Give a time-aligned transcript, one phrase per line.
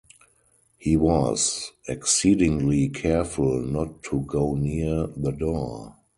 [0.79, 5.95] He was exceedingly careful not to go near the door.